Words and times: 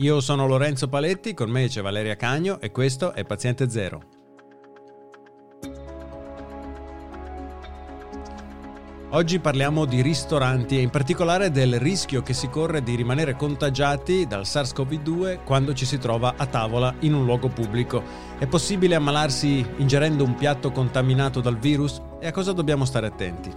Io 0.00 0.22
sono 0.22 0.46
Lorenzo 0.46 0.88
Paletti, 0.88 1.34
con 1.34 1.50
me 1.50 1.68
c'è 1.68 1.82
Valeria 1.82 2.16
Cagno 2.16 2.58
e 2.58 2.70
questo 2.70 3.12
è 3.12 3.22
Paziente 3.24 3.68
Zero. 3.68 4.00
Oggi 9.10 9.40
parliamo 9.40 9.84
di 9.84 10.00
ristoranti 10.00 10.78
e 10.78 10.80
in 10.80 10.88
particolare 10.88 11.50
del 11.50 11.78
rischio 11.78 12.22
che 12.22 12.32
si 12.32 12.48
corre 12.48 12.82
di 12.82 12.94
rimanere 12.94 13.36
contagiati 13.36 14.26
dal 14.26 14.44
SARS-CoV-2 14.44 15.44
quando 15.44 15.74
ci 15.74 15.84
si 15.84 15.98
trova 15.98 16.32
a 16.34 16.46
tavola 16.46 16.94
in 17.00 17.12
un 17.12 17.26
luogo 17.26 17.48
pubblico. 17.48 18.02
È 18.38 18.46
possibile 18.46 18.94
ammalarsi 18.94 19.66
ingerendo 19.76 20.24
un 20.24 20.34
piatto 20.34 20.70
contaminato 20.72 21.42
dal 21.42 21.58
virus? 21.58 22.00
E 22.20 22.26
a 22.26 22.32
cosa 22.32 22.52
dobbiamo 22.52 22.86
stare 22.86 23.06
attenti? 23.06 23.52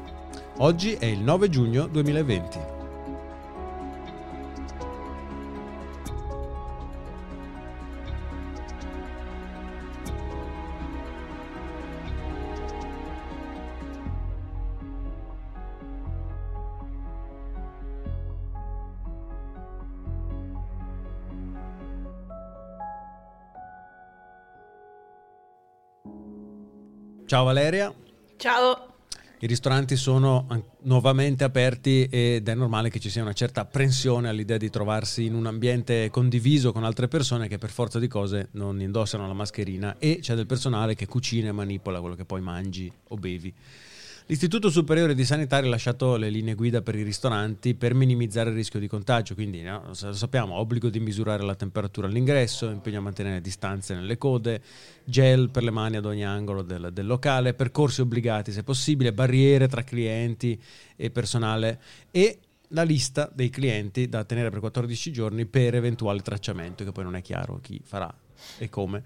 Oggi 0.58 0.96
è 0.96 1.06
il 1.06 1.22
9 1.22 1.48
giugno 1.48 1.88
2020. 1.88 2.73
Ciao 27.34 27.46
Valeria. 27.46 27.92
Ciao. 28.38 28.94
I 29.40 29.48
ristoranti 29.48 29.96
sono 29.96 30.46
nuovamente 30.82 31.44
aperti 31.44 32.04
ed 32.04 32.48
è 32.48 32.54
normale 32.54 32.92
che 32.92 33.00
ci 33.00 33.10
sia 33.10 33.24
una 33.24 33.34
certa 33.34 33.62
apprensione 33.62 34.30
all'idea 34.30 34.58
di 34.58 34.70
trovarsi 34.70 35.26
in 35.26 35.34
un 35.34 35.48
ambiente 35.48 36.12
condiviso 36.12 36.72
con 36.72 36.84
altre 36.84 37.08
persone 37.08 37.48
che 37.48 37.58
per 37.58 37.72
forza 37.72 37.98
di 37.98 38.08
cose 38.08 38.50
non 38.52 38.80
indossano 38.82 39.26
la 39.26 39.34
mascherina 39.34 39.96
e 39.98 40.20
c'è 40.22 40.36
del 40.36 40.46
personale 40.46 40.94
che 40.94 41.08
cucina 41.08 41.48
e 41.48 41.54
manipola 41.54 42.02
quello 42.02 42.14
che 42.14 42.24
poi 42.24 42.42
mangi 42.42 42.94
o 43.08 43.16
bevi. 43.16 43.52
L'Istituto 44.28 44.70
Superiore 44.70 45.16
di 45.16 45.26
Sanità 45.26 45.58
ha 45.58 45.60
rilasciato 45.60 46.16
le 46.16 46.30
linee 46.30 46.56
guida 46.56 46.82
per 46.82 46.96
i 46.96 47.04
ristoranti 47.04 47.76
per 47.76 47.94
minimizzare 47.94 48.52
il 48.52 48.56
rischio 48.56 48.80
di 48.80 48.88
contagio, 48.88 49.34
quindi 49.34 49.62
no, 49.62 49.84
lo 49.86 50.14
sappiamo, 50.14 50.56
obbligo 50.56 50.90
di 50.90 51.02
misurare 51.02 51.44
la 51.44 51.56
temperatura 51.56 52.08
all'ingresso, 52.08 52.70
impegno 52.70 53.00
a 53.00 53.02
mantenere 53.02 53.42
distanze 53.42 53.94
nelle 53.94 54.18
code, 54.18 54.62
gel 55.04 55.50
per 55.50 55.64
le 55.64 55.72
mani 55.72 55.98
ad 55.98 56.06
ogni 56.06 56.24
angolo 56.24 56.62
del, 56.62 56.92
del 56.94 57.06
locale, 57.06 57.54
percorsi 57.54 58.00
obbligati 58.00 58.54
se 58.54 58.64
possibile, 58.64 59.12
barriere 59.12 59.68
tra 59.68 59.84
clienti 59.84 60.58
e 60.96 61.10
personale 61.10 61.82
e 62.10 62.40
la 62.70 62.84
lista 62.84 63.30
dei 63.34 63.50
clienti 63.50 64.08
da 64.08 64.24
tenere 64.24 64.50
per 64.50 64.62
14 64.62 65.12
giorni 65.12 65.46
per 65.46 65.76
eventuale 65.76 66.22
tracciamento, 66.22 66.86
che 66.86 66.94
poi 66.94 67.04
non 67.04 67.18
è 67.18 67.22
chiaro 67.22 67.60
chi 67.62 67.82
farà 67.84 68.12
e 68.58 68.70
come. 68.70 69.04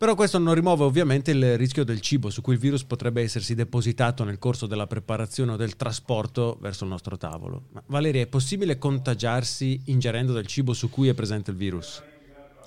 Però 0.00 0.14
questo 0.14 0.38
non 0.38 0.54
rimuove 0.54 0.84
ovviamente 0.84 1.30
il 1.30 1.58
rischio 1.58 1.84
del 1.84 2.00
cibo 2.00 2.30
su 2.30 2.40
cui 2.40 2.54
il 2.54 2.58
virus 2.58 2.84
potrebbe 2.84 3.20
essersi 3.20 3.54
depositato 3.54 4.24
nel 4.24 4.38
corso 4.38 4.66
della 4.66 4.86
preparazione 4.86 5.52
o 5.52 5.56
del 5.56 5.76
trasporto 5.76 6.56
verso 6.58 6.84
il 6.84 6.90
nostro 6.90 7.18
tavolo. 7.18 7.64
Ma 7.72 7.82
Valeria, 7.84 8.22
è 8.22 8.26
possibile 8.26 8.78
contagiarsi 8.78 9.82
ingerendo 9.88 10.32
del 10.32 10.46
cibo 10.46 10.72
su 10.72 10.88
cui 10.88 11.08
è 11.08 11.12
presente 11.12 11.50
il 11.50 11.58
virus? 11.58 12.02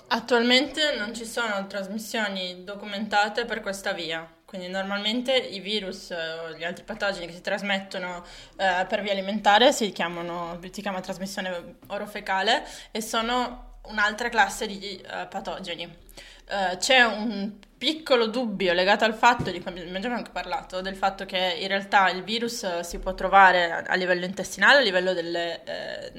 Attualmente 0.09 0.95
non 0.95 1.15
ci 1.15 1.25
sono 1.25 1.65
trasmissioni 1.65 2.63
documentate 2.63 3.45
per 3.45 3.61
questa 3.61 3.93
via, 3.93 4.31
quindi 4.45 4.67
normalmente 4.67 5.35
i 5.35 5.59
virus 5.59 6.11
o 6.11 6.55
gli 6.55 6.63
altri 6.63 6.83
patogeni 6.83 7.25
che 7.25 7.33
si 7.33 7.41
trasmettono 7.41 8.23
eh, 8.57 8.85
per 8.85 9.01
via 9.01 9.11
alimentare 9.11 9.71
si, 9.71 9.91
chiamano, 9.91 10.59
si 10.71 10.81
chiama 10.83 11.01
trasmissione 11.01 11.77
orofecale 11.87 12.63
e 12.91 13.01
sono 13.01 13.79
un'altra 13.87 14.29
classe 14.29 14.67
di 14.67 14.97
eh, 14.97 15.25
patogeni. 15.27 16.01
Uh, 16.49 16.77
c'è 16.77 17.03
un 17.03 17.53
piccolo 17.77 18.27
dubbio 18.27 18.73
legato 18.73 19.03
al 19.05 19.13
fatto, 19.13 19.52
di 19.52 19.61
cui 19.61 19.72
abbiamo 19.72 20.16
anche 20.16 20.31
parlato, 20.31 20.81
del 20.81 20.95
fatto 20.95 21.25
che 21.25 21.57
in 21.59 21.67
realtà 21.67 22.09
il 22.09 22.23
virus 22.23 22.79
si 22.79 23.00
può 23.00 23.13
trovare 23.13 23.84
a 23.85 23.95
livello 23.95 24.23
intestinale, 24.25 24.78
a 24.78 24.81
livello 24.81 25.13
delle, 25.13 25.63
eh, 25.63 26.12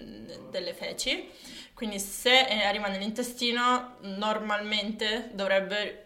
delle 0.51 0.75
feci, 0.75 1.31
quindi 1.73 1.99
se 1.99 2.47
arriva 2.65 2.89
nell'intestino 2.89 3.97
normalmente 4.01 5.31
dovrebbe 5.33 6.05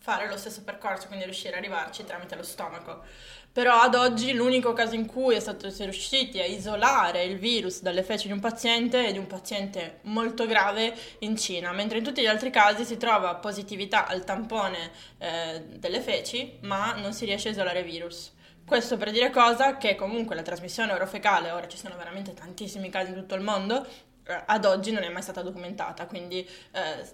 fare 0.00 0.28
lo 0.28 0.36
stesso 0.36 0.62
percorso, 0.64 1.06
quindi 1.06 1.24
riuscire 1.24 1.52
ad 1.52 1.58
arrivarci 1.58 2.04
tramite 2.04 2.34
lo 2.34 2.42
stomaco. 2.42 3.04
Però 3.52 3.80
ad 3.80 3.96
oggi 3.96 4.32
l'unico 4.32 4.72
caso 4.72 4.94
in 4.94 5.06
cui 5.06 5.34
è 5.34 5.40
stato, 5.40 5.70
si 5.70 5.82
è 5.82 5.84
riusciti 5.84 6.38
a 6.40 6.44
isolare 6.44 7.24
il 7.24 7.36
virus 7.36 7.82
dalle 7.82 8.04
feci 8.04 8.28
di 8.28 8.32
un 8.32 8.38
paziente 8.38 9.06
è 9.06 9.12
di 9.12 9.18
un 9.18 9.26
paziente 9.26 9.98
molto 10.02 10.46
grave 10.46 10.96
in 11.20 11.36
Cina, 11.36 11.72
mentre 11.72 11.98
in 11.98 12.04
tutti 12.04 12.20
gli 12.20 12.26
altri 12.26 12.50
casi 12.50 12.84
si 12.84 12.96
trova 12.96 13.34
positività 13.34 14.06
al 14.06 14.24
tampone 14.24 14.92
eh, 15.18 15.64
delle 15.78 16.00
feci, 16.00 16.58
ma 16.60 16.94
non 16.94 17.12
si 17.12 17.24
riesce 17.24 17.48
a 17.48 17.50
isolare 17.50 17.80
il 17.80 17.86
virus. 17.86 18.32
Questo 18.64 18.96
per 18.96 19.10
dire 19.10 19.30
cosa? 19.30 19.78
Che 19.78 19.96
comunque 19.96 20.36
la 20.36 20.42
trasmissione 20.42 20.92
orofecale, 20.92 21.50
ora 21.50 21.66
ci 21.66 21.76
sono 21.76 21.96
veramente 21.96 22.32
tantissimi 22.34 22.88
casi 22.88 23.10
in 23.10 23.16
tutto 23.16 23.34
il 23.34 23.42
mondo, 23.42 23.84
eh, 24.24 24.42
ad 24.46 24.64
oggi 24.64 24.92
non 24.92 25.02
è 25.02 25.08
mai 25.08 25.22
stata 25.22 25.42
documentata, 25.42 26.06
quindi 26.06 26.48
eh, 26.70 27.04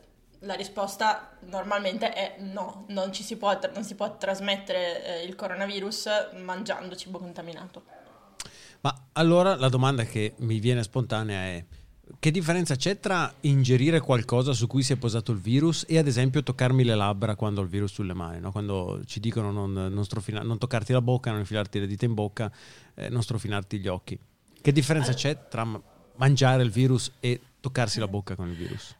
la 0.40 0.54
risposta 0.54 1.36
normalmente 1.48 2.12
è 2.12 2.36
no, 2.40 2.84
non, 2.88 3.12
si, 3.14 3.36
può, 3.36 3.58
non 3.72 3.84
si 3.84 3.94
può 3.94 4.16
trasmettere 4.16 5.22
eh, 5.22 5.24
il 5.24 5.34
coronavirus 5.34 6.08
mangiando 6.42 6.94
cibo 6.96 7.18
contaminato. 7.18 7.84
Ma 8.80 8.94
allora 9.12 9.56
la 9.56 9.68
domanda 9.68 10.04
che 10.04 10.34
mi 10.38 10.58
viene 10.58 10.82
spontanea 10.82 11.40
è 11.40 11.64
che 12.20 12.30
differenza 12.30 12.76
c'è 12.76 13.00
tra 13.00 13.32
ingerire 13.40 14.00
qualcosa 14.00 14.52
su 14.52 14.68
cui 14.68 14.82
si 14.82 14.92
è 14.92 14.96
posato 14.96 15.32
il 15.32 15.38
virus 15.38 15.84
e 15.88 15.98
ad 15.98 16.06
esempio 16.06 16.42
toccarmi 16.42 16.84
le 16.84 16.94
labbra 16.94 17.34
quando 17.34 17.60
ho 17.60 17.64
il 17.64 17.68
virus 17.68 17.94
sulle 17.94 18.14
mani? 18.14 18.38
No? 18.38 18.52
Quando 18.52 19.02
ci 19.06 19.18
dicono 19.18 19.50
non, 19.50 19.72
non, 19.72 20.04
strofina- 20.04 20.42
non, 20.42 20.58
toccarti 20.58 20.92
la 20.92 21.02
bocca, 21.02 21.30
non 21.30 21.40
infilarti 21.40 21.80
le 21.80 21.86
dita 21.86 22.04
in 22.04 22.14
bocca, 22.14 22.50
eh, 22.94 23.08
non 23.08 23.22
strofinarti 23.22 23.78
gli 23.78 23.88
occhi. 23.88 24.18
Che 24.60 24.72
differenza 24.72 25.12
c'è 25.14 25.48
tra 25.48 25.68
mangiare 26.16 26.62
il 26.62 26.70
virus 26.70 27.12
e 27.20 27.40
toccarsi 27.60 27.98
la 27.98 28.08
bocca 28.08 28.36
con 28.36 28.48
il 28.48 28.56
virus? 28.56 28.94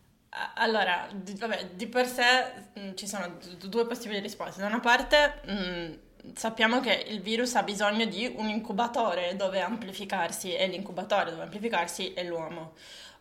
Allora, 0.55 1.09
di, 1.13 1.35
vabbè, 1.35 1.71
di 1.75 1.87
per 1.87 2.07
sé 2.07 2.53
mh, 2.75 2.81
mm, 2.81 2.95
ci 2.95 3.07
sono 3.07 3.29
d- 3.29 3.69
due 3.69 3.87
possibili 3.87 4.21
risposte. 4.21 4.61
Da 4.61 4.67
una 4.67 4.81
parte 4.81 5.41
mh, 5.45 5.53
mm, 5.53 5.93
sappiamo 6.35 6.81
che 6.81 6.93
il 7.09 7.21
virus 7.21 7.55
ha 7.55 7.63
bisogno 7.63 8.05
di 8.05 8.33
un 8.37 8.49
incubatore 8.49 9.35
dove 9.37 9.61
amplificarsi 9.61 10.55
e 10.55 10.67
l'incubatore 10.67 11.31
dove 11.31 11.43
amplificarsi 11.43 12.13
è 12.13 12.23
l'uomo. 12.25 12.75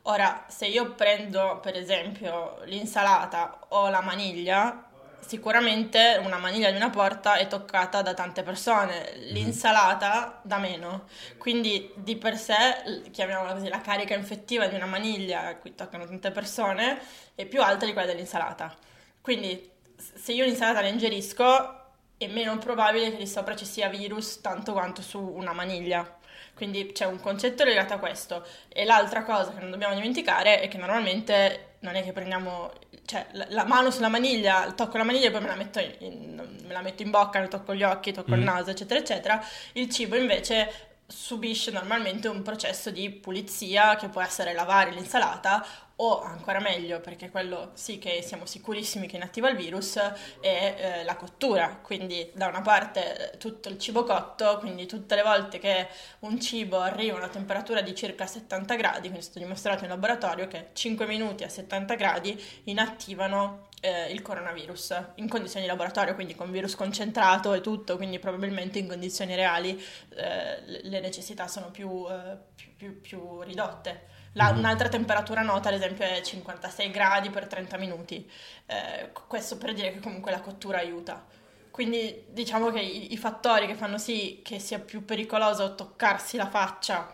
Ora, 0.03 0.45
se 0.49 0.67
io 0.67 0.93
prendo 0.93 1.59
per 1.61 1.75
esempio 1.75 2.59
l'insalata 2.65 3.65
o 3.69 3.89
la 3.89 4.01
maniglia, 4.01 4.89
sicuramente 5.25 6.19
una 6.23 6.37
maniglia 6.37 6.69
di 6.69 6.77
una 6.77 6.89
porta 6.89 7.35
è 7.35 7.47
toccata 7.47 8.01
da 8.01 8.13
tante 8.13 8.43
persone, 8.43 9.13
mhm. 9.15 9.33
l'insalata 9.33 10.39
da 10.43 10.57
meno. 10.57 11.07
Quindi 11.37 11.91
di 11.95 12.15
per 12.15 12.37
sé, 12.37 13.03
chiamiamola 13.11 13.53
così, 13.53 13.67
la 13.67 13.81
carica 13.81 14.13
infettiva 14.13 14.67
di 14.67 14.75
una 14.75 14.85
maniglia 14.85 15.47
a 15.47 15.55
cui 15.55 15.75
toccano 15.75 16.05
tante 16.05 16.31
persone 16.31 16.99
è 17.35 17.45
più 17.45 17.61
alta 17.61 17.85
di 17.85 17.93
quella 17.93 18.07
dell'insalata. 18.07 18.73
Quindi 19.21 19.71
se 19.97 20.33
io 20.33 20.45
l'insalata 20.45 20.81
la 20.81 20.87
ingerisco 20.87 21.83
è 22.17 22.27
meno 22.27 22.57
probabile 22.57 23.11
che 23.11 23.17
lì 23.17 23.27
sopra 23.27 23.55
ci 23.55 23.65
sia 23.65 23.89
virus 23.89 24.41
tanto 24.41 24.73
quanto 24.73 25.01
su 25.01 25.19
una 25.19 25.53
maniglia. 25.53 26.17
Quindi 26.53 26.93
c'è 26.93 27.05
un 27.05 27.19
concetto 27.19 27.63
legato 27.65 27.93
a 27.93 27.97
questo. 27.97 28.45
E 28.69 28.85
l'altra 28.85 29.23
cosa 29.23 29.51
che 29.53 29.59
non 29.59 29.71
dobbiamo 29.71 29.93
dimenticare 29.93 30.61
è 30.61 30.67
che 30.69 30.77
normalmente 30.77 31.74
non 31.85 31.95
è 31.95 32.03
che 32.03 32.11
prendiamo 32.11 32.71
cioè, 33.05 33.27
la, 33.33 33.45
la, 33.49 33.63
mano 33.63 33.91
sulla 33.91 34.07
maniglia, 34.09 34.71
tocco 34.73 34.97
la 34.97 35.03
maniglia 35.03 35.27
e 35.27 35.31
poi 35.31 35.41
me 35.41 35.47
la 35.47 35.55
metto 35.55 35.79
in, 35.79 36.57
me 36.65 36.73
la 36.73 36.81
metto 36.81 37.03
in 37.03 37.11
bocca, 37.11 37.39
ne 37.39 37.47
tocco 37.47 37.75
gli 37.75 37.83
occhi, 37.83 38.11
tocco 38.11 38.31
mm. 38.31 38.39
il 38.39 38.43
naso, 38.43 38.71
eccetera, 38.71 38.99
eccetera. 38.99 39.45
Il 39.73 39.89
cibo 39.89 40.15
invece 40.15 40.93
subisce 41.07 41.69
normalmente 41.69 42.27
un 42.27 42.41
processo 42.41 42.89
di 42.89 43.11
pulizia 43.11 43.95
che 43.95 44.09
può 44.09 44.21
essere 44.21 44.53
lavare 44.53 44.89
l'insalata 44.89 45.63
o 45.97 46.21
ancora 46.21 46.59
meglio, 46.59 46.99
perché 46.99 47.29
quello 47.29 47.71
sì 47.73 47.99
che 47.99 48.21
siamo 48.21 48.45
sicurissimi 48.45 49.07
che 49.07 49.15
inattiva 49.15 49.49
il 49.49 49.55
virus, 49.55 49.95
è 49.95 50.19
eh, 50.41 51.03
la 51.03 51.15
cottura. 51.15 51.79
Quindi 51.81 52.31
da 52.33 52.47
una 52.47 52.61
parte 52.61 53.33
eh, 53.33 53.37
tutto 53.37 53.69
il 53.69 53.77
cibo 53.77 54.03
cotto, 54.03 54.57
quindi 54.59 54.85
tutte 54.87 55.15
le 55.15 55.23
volte 55.23 55.57
che 55.57 55.87
un 56.19 56.39
cibo 56.39 56.79
arriva 56.79 57.15
a 57.15 57.19
una 57.19 57.29
temperatura 57.29 57.81
di 57.81 57.95
circa 57.95 58.25
70 58.25 58.75
gradi, 58.75 58.99
quindi 59.01 59.19
è 59.19 59.21
stato 59.21 59.39
dimostrato 59.39 59.83
in 59.83 59.89
laboratorio 59.89 60.47
che 60.47 60.69
5 60.73 61.05
minuti 61.05 61.43
a 61.43 61.49
70 61.49 61.95
gradi 61.95 62.43
inattivano 62.65 63.69
eh, 63.79 64.11
il 64.11 64.21
coronavirus 64.21 65.03
in 65.15 65.29
condizioni 65.29 65.65
di 65.65 65.71
laboratorio, 65.71 66.15
quindi 66.15 66.35
con 66.35 66.51
virus 66.51 66.75
concentrato 66.75 67.53
e 67.53 67.61
tutto, 67.61 67.95
quindi 67.95 68.19
probabilmente 68.19 68.79
in 68.79 68.87
condizioni 68.87 69.35
reali 69.35 69.81
eh, 70.15 70.81
le 70.83 70.99
necessità 70.99 71.47
sono 71.47 71.71
più, 71.71 72.05
eh, 72.09 72.37
più, 72.55 72.75
più, 72.75 73.01
più 73.01 73.41
ridotte. 73.41 74.14
La, 74.35 74.49
mm-hmm. 74.49 74.59
Un'altra 74.59 74.89
temperatura 74.89 75.41
nota, 75.41 75.69
ad 75.69 75.75
esempio, 75.75 76.05
è 76.05 76.21
56 76.21 76.91
gradi 76.91 77.29
per 77.29 77.47
30 77.47 77.77
minuti. 77.77 78.29
Eh, 78.65 79.11
questo 79.27 79.57
per 79.57 79.73
dire 79.73 79.93
che 79.93 79.99
comunque 79.99 80.31
la 80.31 80.41
cottura 80.41 80.79
aiuta. 80.79 81.25
Quindi 81.71 82.25
diciamo 82.29 82.69
che 82.71 82.79
i, 82.79 83.11
i, 83.11 83.17
fattori 83.17 83.67
che 83.67 83.75
fanno 83.75 83.97
sì 83.97 84.39
che 84.43 84.59
sia 84.59 84.79
più 84.79 85.03
pericoloso 85.03 85.75
toccarsi 85.75 86.37
la 86.37 86.47
faccia 86.47 87.11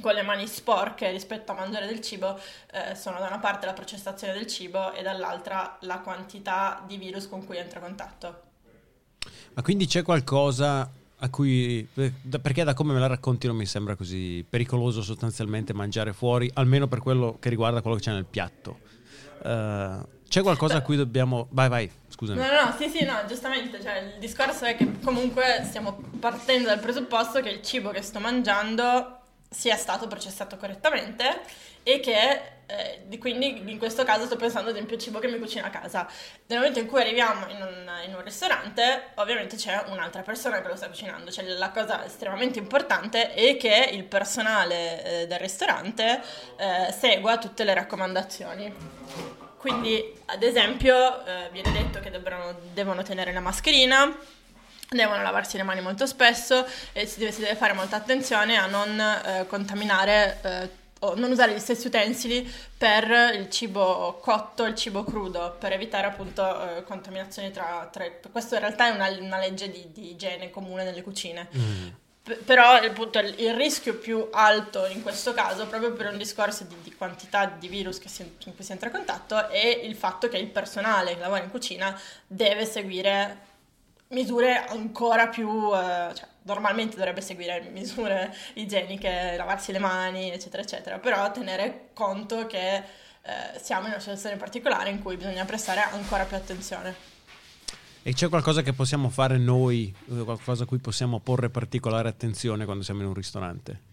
con 0.00 0.14
le 0.14 0.22
mani 0.22 0.46
sporche 0.46 1.10
rispetto 1.10 1.50
a 1.50 1.56
mangiare 1.56 1.86
del 1.86 2.00
cibo 2.00 2.38
eh, 2.72 2.94
sono 2.94 3.18
da 3.18 3.26
una 3.26 3.40
parte 3.40 3.66
la 3.66 3.72
processazione 3.72 4.32
del 4.32 4.46
cibo 4.46 4.92
e 4.92 5.02
dall'altra 5.02 5.76
la 5.80 5.98
quantità 5.98 6.84
di 6.86 6.98
virus 6.98 7.28
con 7.28 7.44
cui 7.44 7.56
entra 7.56 7.80
a 7.80 7.82
contatto. 7.82 8.42
Ma 9.54 9.62
quindi 9.62 9.86
c'è 9.86 10.02
qualcosa 10.02 10.88
a 11.22 11.28
cui, 11.28 11.86
perché 12.42 12.64
da 12.64 12.74
come 12.74 12.92
me 12.92 12.98
la 12.98 13.06
racconti 13.06 13.46
non 13.46 13.56
mi 13.56 13.66
sembra 13.66 13.94
così 13.94 14.44
pericoloso 14.48 15.02
sostanzialmente 15.02 15.72
mangiare 15.74 16.12
fuori, 16.12 16.50
almeno 16.54 16.88
per 16.88 17.00
quello 17.00 17.36
che 17.38 17.48
riguarda 17.48 17.82
quello 17.82 17.96
che 17.96 18.02
c'è 18.02 18.12
nel 18.12 18.24
piatto. 18.24 18.78
Uh, 19.42 20.04
c'è 20.28 20.42
qualcosa 20.42 20.76
a 20.76 20.80
cui 20.82 20.96
dobbiamo... 20.96 21.48
Vai, 21.50 21.68
vai, 21.68 21.90
scusami. 22.08 22.38
No, 22.38 22.46
no, 22.46 22.74
sì, 22.78 22.88
sì, 22.88 23.04
no, 23.04 23.16
giustamente, 23.26 23.82
cioè, 23.82 24.12
il 24.14 24.20
discorso 24.20 24.64
è 24.64 24.76
che 24.76 25.00
comunque 25.02 25.64
stiamo 25.66 26.02
partendo 26.18 26.68
dal 26.68 26.78
presupposto 26.78 27.40
che 27.40 27.50
il 27.50 27.62
cibo 27.62 27.90
che 27.90 28.00
sto 28.00 28.20
mangiando 28.20 29.19
sia 29.50 29.76
stato 29.76 30.06
processato 30.06 30.56
correttamente 30.56 31.40
e 31.82 31.98
che 31.98 32.58
eh, 32.66 33.18
quindi 33.18 33.68
in 33.68 33.78
questo 33.78 34.04
caso 34.04 34.26
sto 34.26 34.36
pensando 34.36 34.68
ad 34.68 34.76
esempio 34.76 34.94
al 34.94 35.02
cibo 35.02 35.18
che 35.18 35.26
mi 35.26 35.38
cucino 35.38 35.66
a 35.66 35.70
casa. 35.70 36.06
Nel 36.46 36.58
momento 36.58 36.78
in 36.78 36.86
cui 36.86 37.00
arriviamo 37.00 37.48
in 37.48 37.60
un, 37.60 37.90
in 38.06 38.14
un, 38.14 38.22
ristorante, 38.22 39.10
ovviamente 39.16 39.56
c'è 39.56 39.84
un'altra 39.88 40.22
persona 40.22 40.62
che 40.62 40.68
lo 40.68 40.76
sta 40.76 40.86
cucinando, 40.86 41.32
cioè 41.32 41.44
la 41.46 41.70
cosa 41.70 42.04
estremamente 42.04 42.60
importante 42.60 43.34
è 43.34 43.56
che 43.56 43.90
il 43.92 44.04
personale 44.04 45.22
eh, 45.22 45.26
del 45.26 45.38
ristorante 45.40 46.22
eh, 46.56 46.92
segua 46.92 47.38
tutte 47.38 47.64
le 47.64 47.74
raccomandazioni. 47.74 48.72
Quindi, 49.56 50.14
ad 50.26 50.42
esempio, 50.42 51.24
eh, 51.26 51.48
viene 51.50 51.72
detto 51.72 52.00
che 52.00 52.10
debbano, 52.10 52.56
devono 52.72 53.02
tenere 53.02 53.32
la 53.32 53.40
mascherina, 53.40 54.16
devono 54.96 55.22
lavarsi 55.22 55.56
le 55.56 55.62
mani 55.62 55.80
molto 55.80 56.04
spesso 56.04 56.66
e 56.92 57.06
si 57.06 57.20
deve, 57.20 57.30
si 57.30 57.40
deve 57.40 57.54
fare 57.54 57.74
molta 57.74 57.94
attenzione 57.94 58.56
a 58.56 58.66
non 58.66 58.98
eh, 58.98 59.46
contaminare 59.46 60.38
eh, 60.42 60.70
o 61.02 61.14
non 61.14 61.30
usare 61.30 61.54
gli 61.54 61.60
stessi 61.60 61.86
utensili 61.86 62.52
per 62.76 63.08
il 63.34 63.48
cibo 63.50 64.18
cotto 64.20 64.64
e 64.64 64.70
il 64.70 64.74
cibo 64.74 65.04
crudo 65.04 65.56
per 65.60 65.72
evitare 65.72 66.08
appunto 66.08 66.76
eh, 66.76 66.82
contaminazioni 66.82 67.52
tra, 67.52 67.88
tra, 67.90 68.04
questo 68.32 68.54
in 68.54 68.60
realtà 68.62 68.88
è 68.88 68.90
una, 68.90 69.08
una 69.20 69.38
legge 69.38 69.70
di, 69.70 69.90
di, 69.92 70.10
igiene 70.10 70.50
comune 70.50 70.82
nelle 70.82 71.02
cucine 71.02 71.48
mm. 71.56 71.88
P- 72.22 72.36
però 72.42 72.72
appunto, 72.72 73.20
il, 73.20 73.32
il, 73.38 73.54
rischio 73.54 73.94
più 73.94 74.28
alto 74.32 74.86
in 74.86 75.02
questo 75.02 75.32
caso 75.32 75.68
proprio 75.68 75.92
per 75.92 76.10
un 76.10 76.18
discorso 76.18 76.64
di, 76.64 76.74
di 76.82 76.92
quantità 76.94 77.46
di 77.46 77.68
virus 77.68 78.04
si, 78.06 78.22
in 78.22 78.56
cui 78.56 78.64
si 78.64 78.72
entra 78.72 78.88
in 78.88 78.94
contatto 78.94 79.48
è 79.48 79.66
il 79.84 79.94
fatto 79.94 80.28
che 80.28 80.36
il 80.36 80.48
personale 80.48 81.14
che 81.14 81.20
lavora 81.20 81.44
in 81.44 81.50
cucina 81.50 81.98
deve 82.26 82.66
seguire 82.66 83.48
misure 84.10 84.64
ancora 84.66 85.28
più, 85.28 85.48
eh, 85.48 86.12
cioè, 86.14 86.28
normalmente 86.42 86.96
dovrebbe 86.96 87.20
seguire 87.20 87.68
misure 87.72 88.34
igieniche, 88.54 89.34
lavarsi 89.36 89.72
le 89.72 89.78
mani, 89.78 90.30
eccetera, 90.30 90.62
eccetera, 90.62 90.98
però 90.98 91.30
tenere 91.30 91.90
conto 91.94 92.46
che 92.46 92.76
eh, 92.76 92.82
siamo 93.60 93.86
in 93.86 93.92
una 93.92 94.00
situazione 94.00 94.36
particolare 94.36 94.90
in 94.90 95.02
cui 95.02 95.16
bisogna 95.16 95.44
prestare 95.44 95.80
ancora 95.80 96.24
più 96.24 96.36
attenzione. 96.36 97.08
E 98.02 98.14
c'è 98.14 98.28
qualcosa 98.28 98.62
che 98.62 98.72
possiamo 98.72 99.10
fare 99.10 99.36
noi, 99.36 99.94
qualcosa 100.24 100.64
a 100.64 100.66
cui 100.66 100.78
possiamo 100.78 101.20
porre 101.20 101.50
particolare 101.50 102.08
attenzione 102.08 102.64
quando 102.64 102.82
siamo 102.82 103.02
in 103.02 103.08
un 103.08 103.14
ristorante? 103.14 103.88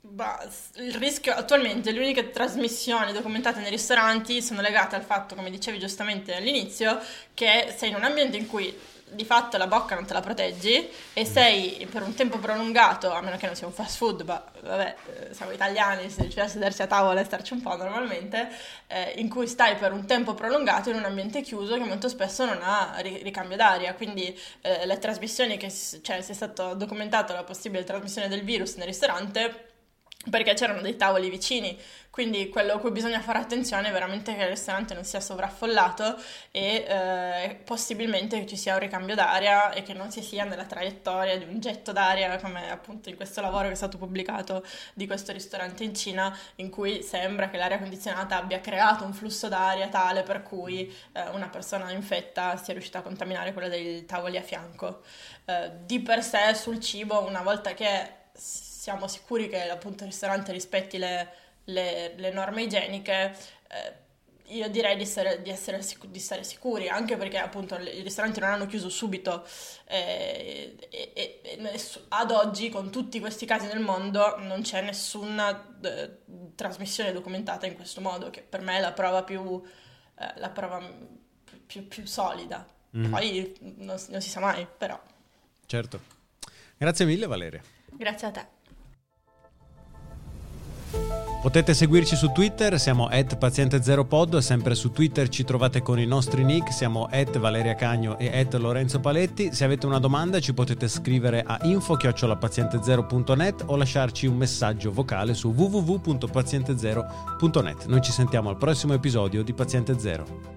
Bah, 0.00 0.46
il 0.76 0.94
rischio 0.94 1.34
attualmente, 1.34 1.90
le 1.92 1.98
uniche 1.98 2.30
trasmissioni 2.30 3.12
documentate 3.12 3.60
nei 3.60 3.70
ristoranti 3.70 4.40
sono 4.40 4.62
legate 4.62 4.96
al 4.96 5.02
fatto, 5.02 5.34
come 5.34 5.50
dicevi 5.50 5.78
giustamente 5.78 6.34
all'inizio, 6.34 6.98
che 7.34 7.74
sei 7.76 7.90
in 7.90 7.96
un 7.96 8.04
ambiente 8.04 8.38
in 8.38 8.46
cui 8.46 8.74
di 9.10 9.24
fatto 9.24 9.56
la 9.56 9.66
bocca 9.66 9.94
non 9.94 10.06
te 10.06 10.12
la 10.12 10.20
proteggi 10.20 10.88
e 11.12 11.22
mm. 11.22 11.24
sei 11.24 11.88
per 11.90 12.02
un 12.02 12.14
tempo 12.14 12.38
prolungato, 12.38 13.12
a 13.12 13.20
meno 13.20 13.36
che 13.36 13.46
non 13.46 13.54
sia 13.54 13.66
un 13.66 13.72
fast 13.72 13.96
food, 13.96 14.22
ma 14.22 14.42
vabbè, 14.60 14.96
eh, 15.28 15.34
siamo 15.34 15.52
italiani, 15.52 16.10
se 16.10 16.28
ci 16.28 16.40
a 16.40 16.48
sedersi 16.48 16.82
a 16.82 16.86
tavola 16.86 17.20
e 17.20 17.24
starci 17.24 17.52
un 17.52 17.62
po' 17.62 17.76
normalmente, 17.76 18.48
eh, 18.86 19.14
in 19.16 19.28
cui 19.28 19.46
stai 19.46 19.76
per 19.76 19.92
un 19.92 20.06
tempo 20.06 20.34
prolungato 20.34 20.90
in 20.90 20.96
un 20.96 21.04
ambiente 21.04 21.42
chiuso 21.42 21.74
che 21.74 21.84
molto 21.84 22.08
spesso 22.08 22.44
non 22.44 22.58
ha 22.62 22.96
ricambio 22.98 23.56
d'aria, 23.56 23.94
quindi 23.94 24.38
eh, 24.60 24.86
le 24.86 24.98
trasmissioni 24.98 25.56
che, 25.56 25.70
cioè, 25.70 26.20
se 26.20 26.32
è 26.32 26.34
stato 26.34 26.74
documentato 26.74 27.32
la 27.32 27.44
possibile 27.44 27.84
trasmissione 27.84 28.28
del 28.28 28.42
virus 28.42 28.74
nel 28.74 28.86
ristorante 28.86 29.72
perché 30.30 30.54
c'erano 30.54 30.80
dei 30.80 30.96
tavoli 30.96 31.30
vicini, 31.30 31.78
quindi 32.14 32.48
quello 32.48 32.74
a 32.74 32.78
cui 32.78 32.92
bisogna 32.92 33.20
fare 33.20 33.40
attenzione 33.40 33.88
è 33.88 33.92
veramente 33.92 34.36
che 34.36 34.42
il 34.42 34.48
ristorante 34.50 34.94
non 34.94 35.02
sia 35.02 35.18
sovraffollato 35.18 36.16
e 36.52 36.84
eh, 36.86 37.60
possibilmente 37.64 38.38
che 38.38 38.46
ci 38.46 38.56
sia 38.56 38.74
un 38.74 38.78
ricambio 38.78 39.16
d'aria 39.16 39.72
e 39.72 39.82
che 39.82 39.94
non 39.94 40.12
si 40.12 40.22
sia 40.22 40.44
nella 40.44 40.64
traiettoria 40.64 41.36
di 41.36 41.42
un 41.42 41.58
getto 41.58 41.90
d'aria 41.90 42.38
come 42.38 42.70
appunto 42.70 43.08
in 43.08 43.16
questo 43.16 43.40
lavoro 43.40 43.66
che 43.66 43.72
è 43.72 43.74
stato 43.74 43.98
pubblicato 43.98 44.64
di 44.94 45.08
questo 45.08 45.32
ristorante 45.32 45.82
in 45.82 45.92
Cina 45.92 46.32
in 46.56 46.70
cui 46.70 47.02
sembra 47.02 47.50
che 47.50 47.56
l'aria 47.56 47.80
condizionata 47.80 48.36
abbia 48.36 48.60
creato 48.60 49.04
un 49.04 49.12
flusso 49.12 49.48
d'aria 49.48 49.88
tale 49.88 50.22
per 50.22 50.44
cui 50.44 50.86
eh, 51.12 51.28
una 51.30 51.48
persona 51.48 51.90
infetta 51.90 52.56
sia 52.58 52.74
riuscita 52.74 53.00
a 53.00 53.02
contaminare 53.02 53.52
quella 53.52 53.68
dei 53.68 54.06
tavoli 54.06 54.36
a 54.36 54.42
fianco. 54.42 55.02
Eh, 55.46 55.70
di 55.84 55.98
per 55.98 56.22
sé 56.22 56.54
sul 56.54 56.78
cibo 56.78 57.26
una 57.26 57.42
volta 57.42 57.74
che 57.74 58.22
siamo 58.84 59.08
sicuri 59.08 59.48
che 59.48 59.70
appunto 59.70 60.04
il 60.04 60.10
ristorante 60.10 60.52
rispetti 60.52 60.98
le, 60.98 61.28
le, 61.64 62.12
le 62.16 62.30
norme 62.30 62.64
igieniche, 62.64 63.34
eh, 63.66 64.52
io 64.54 64.68
direi 64.68 64.94
di, 64.96 65.04
essere, 65.04 65.40
di, 65.40 65.48
essere, 65.48 65.82
di, 66.08 66.18
stare 66.18 66.44
sicuri, 66.44 66.90
anche 66.90 67.16
perché 67.16 67.38
appunto 67.38 67.76
i 67.76 68.02
ristoranti 68.02 68.40
non 68.40 68.50
hanno 68.50 68.66
chiuso 68.66 68.90
subito 68.90 69.46
eh, 69.86 70.76
e, 70.90 71.12
e, 71.14 71.40
e, 71.42 71.80
ad 72.08 72.30
oggi 72.30 72.68
con 72.68 72.90
tutti 72.90 73.20
questi 73.20 73.46
casi 73.46 73.68
nel 73.68 73.80
mondo 73.80 74.36
non 74.40 74.60
c'è 74.60 74.82
nessuna 74.82 75.78
eh, 75.82 76.18
trasmissione 76.54 77.10
documentata 77.10 77.64
in 77.64 77.76
questo 77.76 78.02
modo, 78.02 78.28
che 78.28 78.42
per 78.42 78.60
me 78.60 78.76
è 78.76 78.80
la 78.82 78.92
prova 78.92 79.22
più, 79.22 79.62
eh, 80.18 80.32
la 80.36 80.50
prova 80.50 80.86
più, 81.64 81.88
più 81.88 82.04
solida. 82.04 82.68
Mm. 82.98 83.10
Poi 83.10 83.56
non, 83.78 83.98
non 84.08 84.20
si 84.20 84.28
sa 84.28 84.40
mai, 84.40 84.66
però. 84.76 85.00
Certo. 85.64 86.00
Grazie 86.76 87.06
mille 87.06 87.26
Valeria. 87.26 87.62
Grazie 87.96 88.26
a 88.26 88.30
te. 88.30 88.46
Potete 91.44 91.74
seguirci 91.74 92.16
su 92.16 92.32
Twitter, 92.32 92.80
siamo 92.80 93.06
at 93.06 93.36
paziente0pod, 93.36 94.38
sempre 94.38 94.74
su 94.74 94.92
Twitter 94.92 95.28
ci 95.28 95.44
trovate 95.44 95.82
con 95.82 95.98
i 95.98 96.06
nostri 96.06 96.42
nick, 96.42 96.72
siamo 96.72 97.06
at 97.10 97.38
Valeria 97.38 97.74
Cagno 97.74 98.18
e 98.18 98.34
at 98.34 98.54
Lorenzo 98.54 98.98
Paletti. 98.98 99.52
Se 99.52 99.62
avete 99.62 99.84
una 99.84 99.98
domanda 99.98 100.40
ci 100.40 100.54
potete 100.54 100.88
scrivere 100.88 101.44
a 101.46 101.58
info-paziente0.net 101.62 103.64
o 103.66 103.76
lasciarci 103.76 104.26
un 104.26 104.38
messaggio 104.38 104.90
vocale 104.90 105.34
su 105.34 105.50
www.paziente0.net. 105.50 107.84
Noi 107.88 108.00
ci 108.00 108.10
sentiamo 108.10 108.48
al 108.48 108.56
prossimo 108.56 108.94
episodio 108.94 109.42
di 109.42 109.52
Paziente 109.52 109.98
Zero. 109.98 110.53